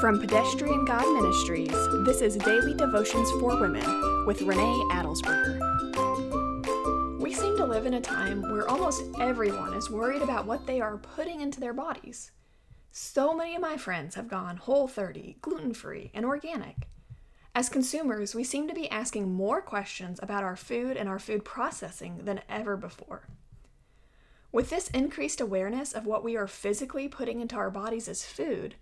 [0.00, 1.70] From Pedestrian God Ministries,
[2.04, 5.58] this is Daily Devotions for Women with Renee Adelsberger.
[7.20, 10.80] We seem to live in a time where almost everyone is worried about what they
[10.80, 12.32] are putting into their bodies.
[12.90, 16.88] So many of my friends have gone whole 30, gluten free, and organic.
[17.54, 21.44] As consumers, we seem to be asking more questions about our food and our food
[21.44, 23.28] processing than ever before.
[24.52, 28.74] With this increased awareness of what we are physically putting into our bodies as food,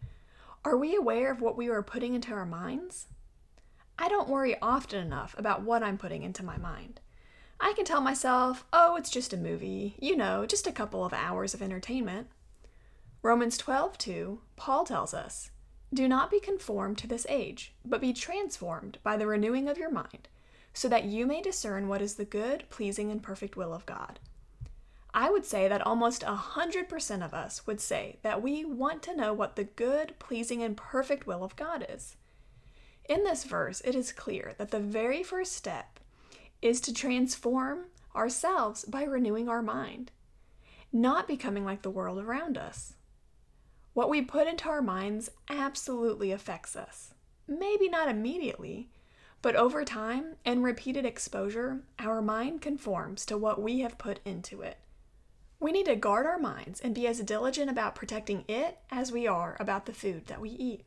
[0.64, 3.06] are we aware of what we are putting into our minds?
[3.98, 7.00] I don't worry often enough about what I'm putting into my mind.
[7.58, 11.12] I can tell myself, oh, it's just a movie, you know, just a couple of
[11.12, 12.28] hours of entertainment.
[13.22, 15.50] Romans 12:2, Paul tells us,
[15.92, 19.90] "Do not be conformed to this age, but be transformed by the renewing of your
[19.90, 20.28] mind,
[20.72, 24.20] so that you may discern what is the good, pleasing, and perfect will of God."
[25.20, 29.34] I would say that almost 100% of us would say that we want to know
[29.34, 32.16] what the good, pleasing, and perfect will of God is.
[33.06, 36.00] In this verse, it is clear that the very first step
[36.62, 40.10] is to transform ourselves by renewing our mind,
[40.90, 42.94] not becoming like the world around us.
[43.92, 47.12] What we put into our minds absolutely affects us.
[47.46, 48.88] Maybe not immediately,
[49.42, 54.62] but over time and repeated exposure, our mind conforms to what we have put into
[54.62, 54.78] it.
[55.60, 59.26] We need to guard our minds and be as diligent about protecting it as we
[59.26, 60.84] are about the food that we eat.